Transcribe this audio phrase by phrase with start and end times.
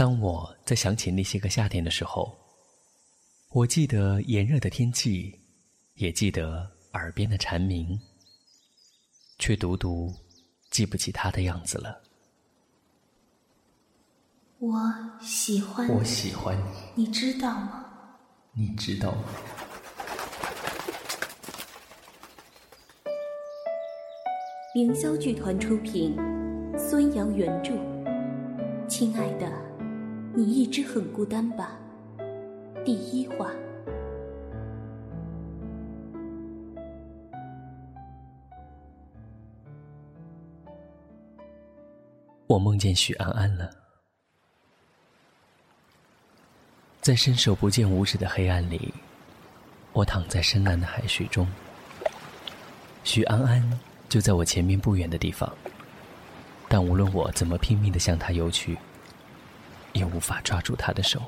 [0.00, 2.34] 当我在想起那些个夏天的时候，
[3.50, 5.38] 我记得炎热的天气，
[5.96, 8.00] 也记得耳边的蝉鸣，
[9.38, 10.10] 却独独
[10.70, 12.00] 记不起他的样子了。
[14.58, 14.80] 我
[15.20, 16.56] 喜欢我喜欢
[16.96, 17.84] 你，你知道吗？
[18.54, 19.24] 你知道吗？
[24.74, 26.16] 凌霄剧团出品，
[26.78, 27.74] 孙杨原著。
[28.88, 29.46] 亲爱的，
[30.40, 31.78] 你一直很孤单吧？
[32.82, 33.52] 第一话。
[42.46, 43.70] 我梦见许安安了，
[47.02, 48.94] 在伸手不见五指的黑暗里，
[49.92, 51.46] 我躺在深蓝的海水中。
[53.04, 55.54] 许安安就在我前面不远的地方，
[56.66, 58.78] 但无论我怎么拼命的向他游去，
[59.92, 61.22] 也无法抓住他的手。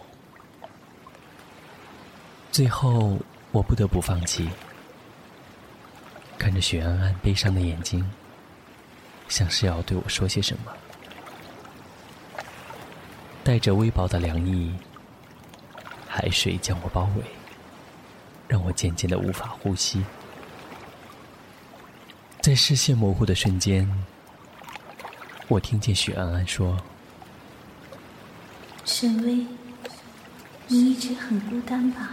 [2.50, 3.18] 最后，
[3.50, 4.48] 我不得不放弃。
[6.38, 8.10] 看着许安安悲伤的眼睛，
[9.28, 10.72] 像是要对我说些什么。
[13.44, 14.74] 带着微薄的凉意，
[16.06, 17.24] 海水将我包围，
[18.48, 20.04] 让我渐渐的无法呼吸。
[22.40, 23.88] 在视线模糊的瞬间，
[25.48, 26.76] 我听见许安安说
[28.84, 29.46] ：“沈巍，
[30.68, 32.12] 你一直很孤单吧？”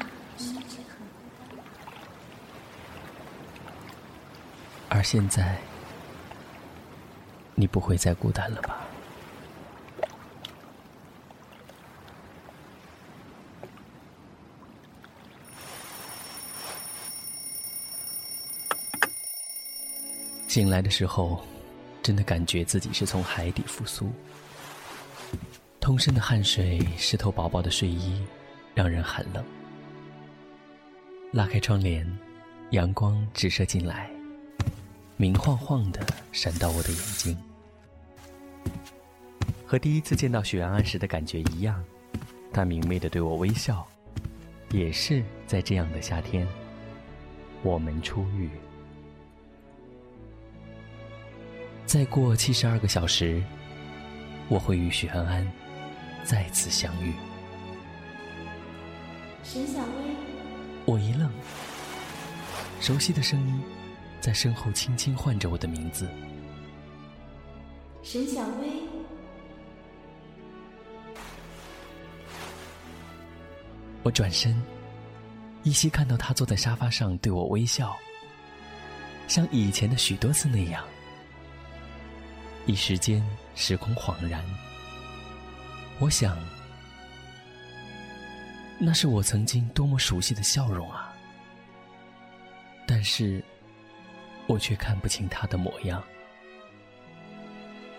[4.91, 5.59] 而现在，
[7.53, 8.77] 你不会再孤单了吧？
[20.47, 21.45] 醒来的时候，
[22.01, 24.11] 真的感觉自己是从海底复苏。
[25.79, 28.21] 通身的汗水湿透薄薄的睡衣，
[28.75, 29.43] 让人寒冷。
[31.31, 32.05] 拉开窗帘，
[32.71, 34.09] 阳光直射进来，
[35.17, 37.37] 明晃晃的闪到我的眼睛。
[39.65, 41.83] 和第一次见到许安安时的感觉一样，
[42.51, 43.87] 她明媚的对我微笑。
[44.71, 46.47] 也是在这样的夏天，
[47.63, 48.47] 我们初遇。
[51.87, 53.41] 再过七十二个小时，
[54.47, 55.51] 我会与许安安
[56.23, 57.13] 再次相遇。
[59.43, 60.15] 沈小薇，
[60.85, 61.31] 我一愣，
[62.79, 63.63] 熟悉的声音
[64.21, 66.07] 在身后轻轻唤着我的名字。
[68.03, 68.67] 沈小薇，
[74.03, 74.61] 我转身，
[75.63, 77.97] 依稀看到他坐在沙发上对我微笑，
[79.27, 80.83] 像以前的许多次那样。
[82.65, 83.25] 一时间，
[83.55, 84.43] 时空恍然。
[85.99, 86.37] 我想，
[88.79, 91.13] 那是我曾经多么熟悉的笑容啊！
[92.87, 93.43] 但是，
[94.47, 96.01] 我却看不清他的模样。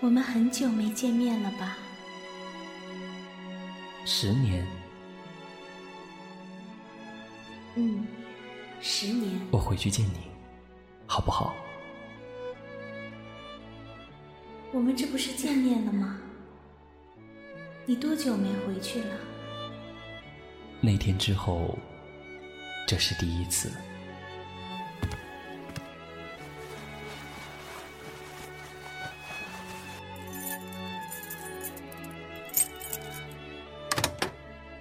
[0.00, 1.76] 我们很久没见面了吧？
[4.06, 4.66] 十年。
[7.74, 8.06] 嗯，
[8.80, 9.38] 十年。
[9.50, 10.20] 我回去见你，
[11.06, 11.54] 好不好？
[14.72, 16.19] 我们这不是见面了吗？
[17.90, 19.16] 你多久没回去了？
[20.80, 21.76] 那天之后，
[22.86, 23.68] 这是第一次。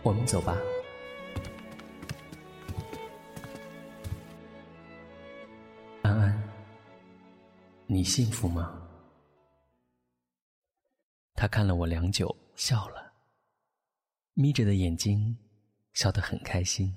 [0.04, 0.56] 我们走吧，
[6.04, 6.44] 安安，
[7.88, 8.80] 你幸福吗？
[11.34, 13.14] 他看了我良久，笑了，
[14.34, 15.38] 眯着的眼睛，
[15.94, 16.94] 笑得很开心。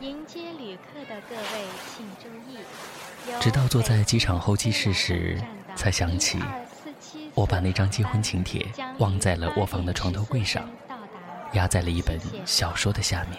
[0.00, 1.66] 迎接旅客的各位，
[1.96, 2.58] 请注意。
[3.40, 5.42] 直到坐在机场候机室时，
[5.74, 6.38] 才想起。
[7.36, 8.66] 我把那张结婚请帖
[8.98, 10.66] 忘在了卧房的床头柜上，
[11.52, 13.38] 压在了一本小说的下面。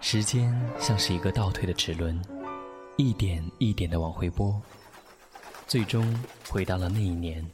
[0.00, 2.20] 时间像是一个倒退的齿轮，
[2.96, 4.60] 一点一点的往回拨，
[5.68, 6.04] 最终
[6.50, 7.44] 回到了那一年。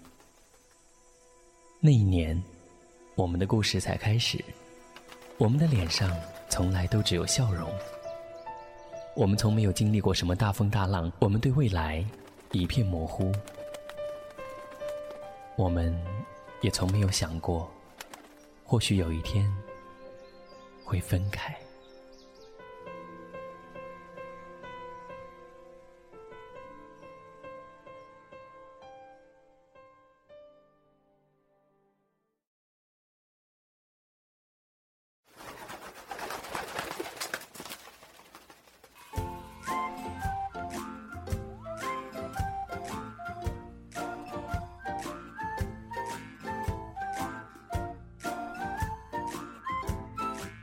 [1.79, 2.43] 那一年，
[3.17, 4.43] 我们的故事才开始，
[5.37, 6.11] 我们的脸上
[6.49, 7.71] 从来都只有笑容。
[9.15, 12.05] 我们从没有经历过什么大风大浪，我们对未来
[12.53, 13.33] 一片模糊。
[15.57, 15.95] 我们
[16.63, 17.71] 也从没有想过，
[18.65, 19.47] 或许有一天
[20.85, 21.55] 会分开。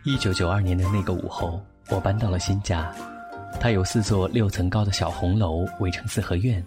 [0.07, 1.59] 一九九二年的那个午后，
[1.89, 2.89] 我搬到了新家。
[3.59, 6.63] 它有四座六层高的小红楼围成四合院，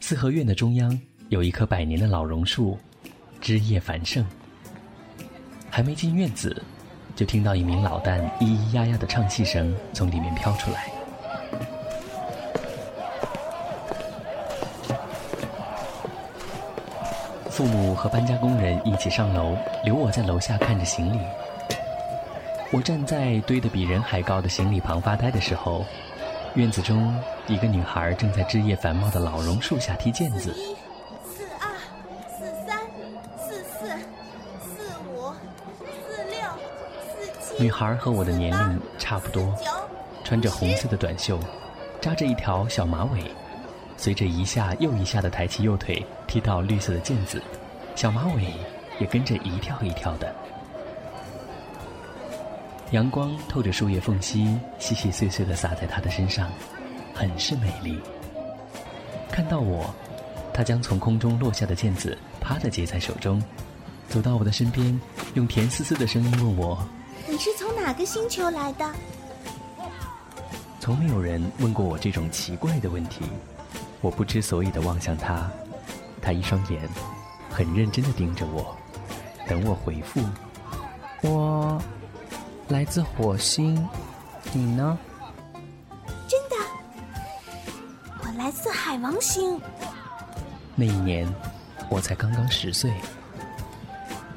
[0.00, 0.96] 四合院的中央
[1.28, 2.78] 有一棵百年的老榕树，
[3.40, 4.24] 枝叶繁盛。
[5.70, 6.62] 还没进院子，
[7.16, 10.88] 就听到一名老旦咿咿呀呀的唱戏声从里面飘出来。
[17.50, 21.18] 父母和搬家工人一起上楼，留我在楼下看着行李。
[22.72, 25.84] 我站在堆得比人还高的行李旁发呆的时候，
[26.54, 27.14] 院子中
[27.46, 30.54] 一个女孩正在枝叶繁茂的老榕树下踢毽子。
[31.22, 31.68] 四二
[32.30, 32.80] 四三
[33.36, 33.88] 四四
[34.64, 35.30] 四五
[35.76, 36.40] 四六
[37.44, 37.62] 四七。
[37.62, 39.54] 女孩和我的年龄差不多，
[40.24, 41.38] 穿着红色的短袖，
[42.00, 43.20] 扎着一条小马尾，
[43.98, 47.42] 随着一下又一下的抬起右腿踢到绿色的毽子，
[47.94, 48.46] 小马尾
[48.98, 50.34] 也跟着一跳一跳的。
[52.92, 56.50] 阳光透着树叶缝隙，细细碎碎的洒在她的身上，
[57.14, 57.98] 很是美丽。
[59.30, 59.92] 看到我，
[60.52, 63.42] 她将从空中落下的毽子啪的接在手中，
[64.10, 65.00] 走到我的身边，
[65.32, 66.86] 用甜丝丝的声音问我
[67.26, 68.86] ：“你是从哪个星球来的？”
[70.78, 73.24] 从没有人问过我这种奇怪的问题，
[74.02, 75.50] 我不知所以的望向他，
[76.20, 76.86] 他一双眼
[77.48, 78.76] 很认真的盯着我，
[79.48, 80.20] 等我回复。
[81.22, 81.80] 我。
[82.68, 83.86] 来自火星，
[84.52, 84.98] 你呢？
[86.26, 86.56] 真的，
[88.22, 89.60] 我来自海王星。
[90.74, 91.28] 那一年，
[91.90, 92.90] 我才刚刚十岁。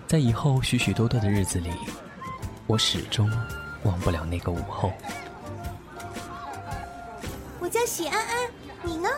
[0.05, 1.71] 在以后许许多多的日子里，
[2.67, 3.31] 我始终
[3.83, 4.91] 忘不了那个午后。
[7.59, 8.51] 我叫许安安，
[8.83, 9.09] 你呢？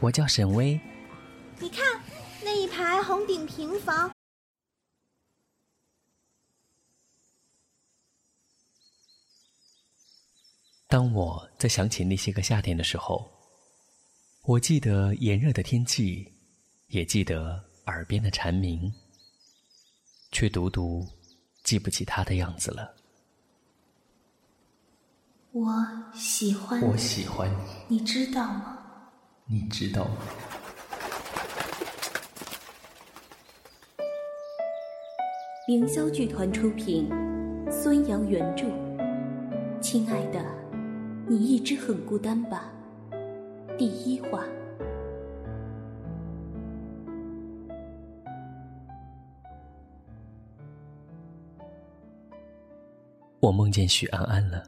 [0.00, 0.80] 我叫沈巍。
[1.58, 1.84] 你看
[2.42, 4.10] 那一排红顶平房。
[10.90, 13.30] 当我在想起那些个夏天的时候，
[14.44, 16.32] 我记得炎热的天气，
[16.86, 18.90] 也记得耳边的蝉鸣，
[20.32, 21.06] 却独独
[21.62, 22.94] 记不起他的样子了。
[25.52, 25.70] 我
[26.14, 27.50] 喜欢，我喜欢
[27.86, 28.78] 你，你知道吗？
[29.44, 30.16] 你知道吗？
[35.66, 37.10] 凌霄剧团出品，
[37.70, 38.64] 孙杨原著，
[39.82, 40.42] 亲爱的。
[41.30, 42.72] 你一直很孤单吧？
[43.76, 44.42] 第一话。
[53.40, 54.62] 我梦见许安安了，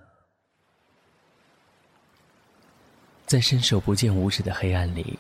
[3.24, 5.18] 在伸手不见五指的黑暗里，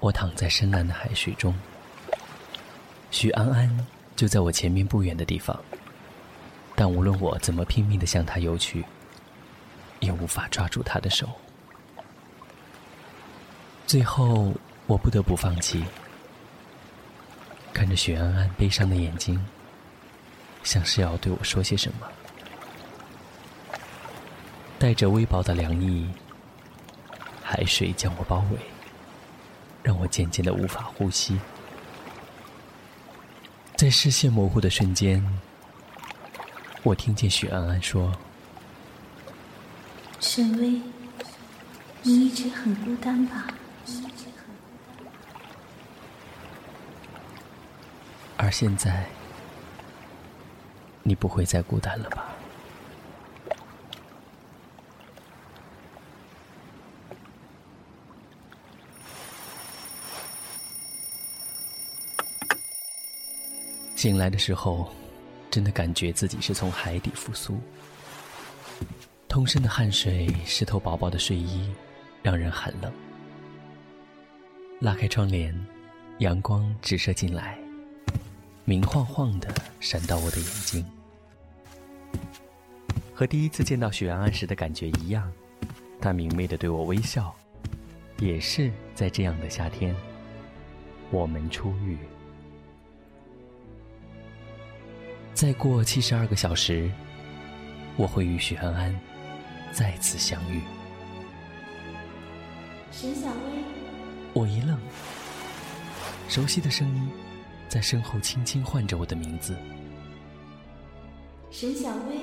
[0.00, 1.54] 我躺在深蓝的海水中。
[3.12, 5.56] 许安安就在我前面不远的地方，
[6.74, 8.84] 但无论我怎么拼命的向他游去。
[10.02, 11.28] 也无法抓住他的手，
[13.86, 14.52] 最后
[14.86, 15.84] 我不得不放弃。
[17.72, 19.40] 看着许安安悲伤的眼睛，
[20.64, 22.08] 像是要对我说些什么，
[24.76, 26.10] 带着微薄的凉意，
[27.40, 28.58] 海水将我包围，
[29.84, 31.38] 让我渐渐的无法呼吸。
[33.76, 35.24] 在视线模糊的瞬间，
[36.82, 38.12] 我听见许安安说。
[40.22, 40.80] 沈巍，
[42.02, 43.48] 你一直很孤单吧？
[48.38, 49.04] 而现在，
[51.02, 52.28] 你不会再孤单了吧？
[63.96, 64.90] 醒来的时候，
[65.50, 67.60] 真的感觉自己是从海底复苏。
[69.32, 71.72] 通身的汗水湿透薄薄的睡衣，
[72.22, 72.92] 让人寒冷。
[74.78, 75.58] 拉开窗帘，
[76.18, 77.58] 阳光直射进来，
[78.66, 79.48] 明晃晃的
[79.80, 80.84] 闪到我的眼睛。
[83.14, 85.32] 和第一次见到许安安时的感觉一样，
[85.98, 87.34] 她明媚的对我微笑，
[88.18, 89.96] 也是在这样的夏天。
[91.10, 91.96] 我们初遇。
[95.32, 96.90] 再过七十二个小时，
[97.96, 98.94] 我会与许安安
[99.72, 100.60] 再次相遇。
[102.90, 103.64] 沈小薇，
[104.34, 104.78] 我一愣，
[106.28, 107.10] 熟悉的声音
[107.68, 109.56] 在身后轻轻唤着我的名字。
[111.50, 112.16] 沈小薇，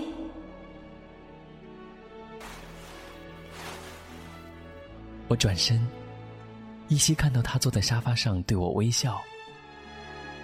[5.28, 5.86] 我转身，
[6.88, 9.22] 依稀看到他坐在沙发上对我微笑，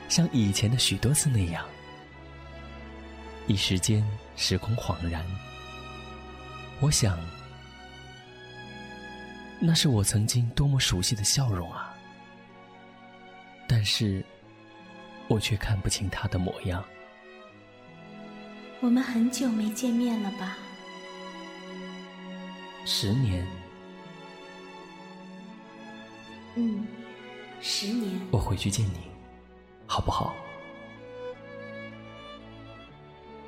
[0.09, 1.63] 像以前的许多次那样。
[3.47, 4.03] 一时间，
[4.35, 5.23] 时空恍然。
[6.81, 7.17] 我想，
[9.59, 11.95] 那是我曾经多么熟悉的笑容啊！
[13.67, 14.23] 但是，
[15.27, 16.83] 我却看不清他的模样。
[18.81, 20.57] 我们很久没见面了吧？
[22.85, 23.47] 十年。
[26.55, 26.85] 嗯，
[27.61, 28.19] 十年。
[28.31, 29.09] 我回去见你，
[29.87, 30.35] 好不好？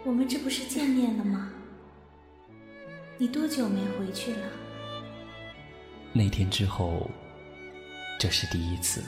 [0.03, 1.51] 我们这不是见面了吗？
[3.19, 4.51] 你多久没回去了？
[6.13, 7.09] 那天之后，
[8.19, 9.03] 这是第一次。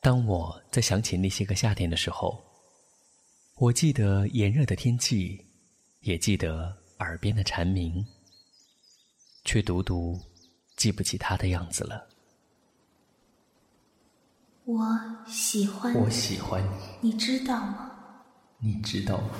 [0.00, 2.40] 当我在想起那些个夏天的时候，
[3.56, 5.44] 我记得炎热的天气。
[6.02, 8.06] 也记得耳边的蝉鸣，
[9.48, 10.20] 却独独
[10.76, 12.06] 记不起他的样子了。
[14.66, 14.84] 我
[15.26, 16.62] 喜欢，我喜欢
[17.00, 17.90] 你，你知道吗？
[18.58, 19.30] 你知道吗？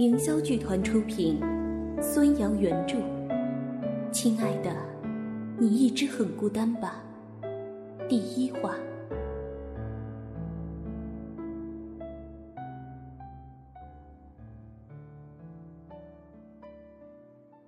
[0.00, 1.40] 凌霄剧团出品，
[2.02, 2.96] 孙杨原著。
[4.10, 4.74] 亲爱的，
[5.60, 7.00] 你一直很孤单吧？
[8.08, 8.74] 第一话。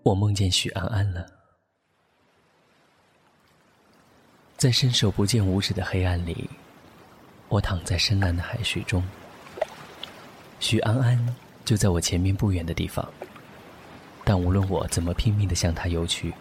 [0.09, 1.27] 我梦见许安安了，
[4.57, 6.49] 在伸手不见五指的黑暗里，
[7.51, 9.07] 我躺在深蓝的海水中。
[10.61, 13.07] 许安安就在我前面不远的地方，
[14.25, 16.33] 但无论我怎么拼命的向他游去，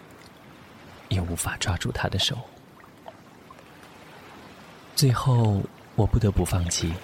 [1.10, 2.38] 也无法抓住他的手。
[4.96, 5.62] 最后，
[5.94, 6.94] 我不得不放弃，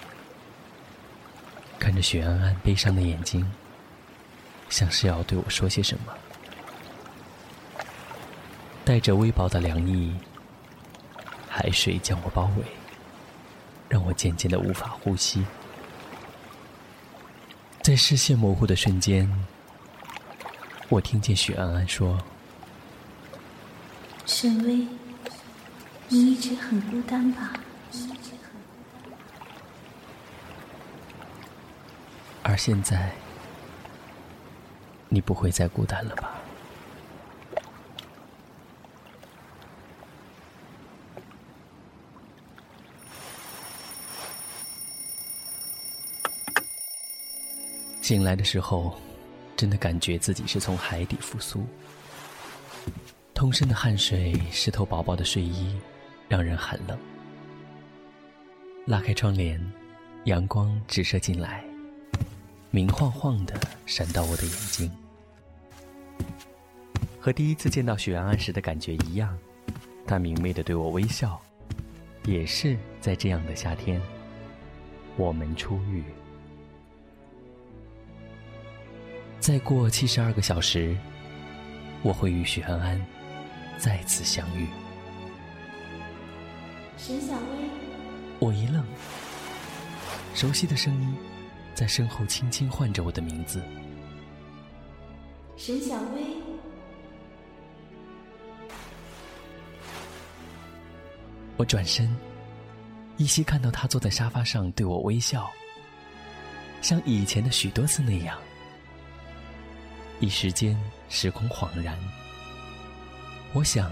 [1.77, 3.47] 看着许安安悲伤的眼睛，
[4.67, 6.11] 像是要对我说些什么。
[8.85, 10.13] 带着微薄的凉意，
[11.49, 12.63] 海水将我包围，
[13.89, 15.43] 让我渐渐的无法呼吸。
[17.81, 19.27] 在视线模糊的瞬间，
[20.87, 22.15] 我听见许安安说
[24.27, 24.87] ：“沈巍，
[26.07, 27.53] 你一直很孤单吧？”
[32.43, 33.11] 而现在，
[35.09, 36.35] 你不会再孤单了吧？
[48.05, 48.95] 醒来的时候，
[49.57, 51.65] 真的感觉自己是从海底复苏。
[53.33, 55.75] 通身的汗水湿透薄薄的睡衣，
[56.29, 56.95] 让人寒冷。
[58.85, 59.59] 拉开窗帘，
[60.25, 61.65] 阳光直射进来，
[62.69, 64.91] 明晃晃的闪到我的眼睛。
[67.19, 69.35] 和第一次见到许安安时的感觉一样，
[70.05, 71.41] 她明媚的对我微笑，
[72.25, 73.99] 也是在这样的夏天，
[75.17, 76.03] 我们初遇。
[79.45, 80.97] 再过七十二个小时，
[82.01, 82.99] 我会与许安安
[83.77, 84.67] 再次相遇。
[86.97, 87.69] 沈小薇，
[88.39, 88.83] 我一愣，
[90.33, 91.15] 熟悉的声音
[91.75, 93.61] 在身后轻轻唤着我的名字。
[95.57, 96.23] 沈小薇，
[101.55, 102.11] 我转身，
[103.17, 105.47] 依稀看到他坐在沙发上对我微笑，
[106.81, 108.35] 像以前的许多次那样。
[110.19, 110.79] 一时间，
[111.09, 111.97] 时空恍然。
[113.53, 113.91] 我想，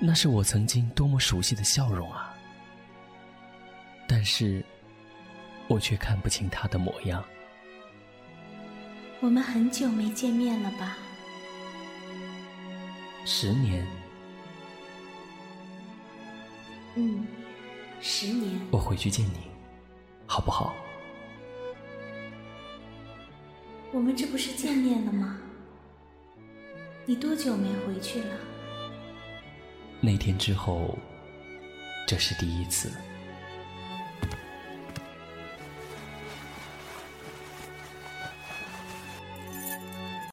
[0.00, 2.34] 那是我曾经多么熟悉的笑容啊！
[4.08, 4.64] 但是，
[5.68, 7.22] 我却看不清他的模样。
[9.20, 10.96] 我们很久没见面了吧？
[13.24, 13.86] 十年。
[16.94, 17.26] 嗯，
[18.00, 18.60] 十年。
[18.70, 19.48] 我回去见你，
[20.26, 20.74] 好不好？
[23.92, 25.38] 我们这不是见面了吗？
[27.04, 28.36] 你多久没回去了？
[30.00, 30.98] 那天之后，
[32.06, 32.90] 这是第一次。